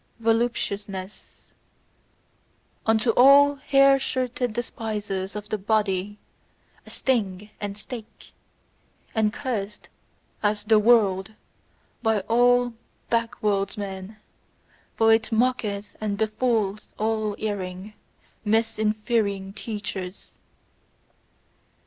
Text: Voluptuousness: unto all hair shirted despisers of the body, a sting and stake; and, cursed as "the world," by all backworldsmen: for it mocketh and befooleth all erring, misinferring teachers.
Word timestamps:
Voluptuousness: 0.19 1.51
unto 2.87 3.11
all 3.11 3.57
hair 3.57 3.99
shirted 3.99 4.51
despisers 4.53 5.35
of 5.35 5.47
the 5.49 5.59
body, 5.59 6.17
a 6.87 6.89
sting 6.89 7.51
and 7.59 7.77
stake; 7.77 8.31
and, 9.13 9.31
cursed 9.31 9.89
as 10.41 10.63
"the 10.63 10.79
world," 10.79 11.33
by 12.01 12.21
all 12.21 12.73
backworldsmen: 13.11 14.15
for 14.95 15.13
it 15.13 15.31
mocketh 15.31 15.95
and 16.01 16.17
befooleth 16.17 16.81
all 16.97 17.35
erring, 17.37 17.93
misinferring 18.43 19.53
teachers. 19.53 20.31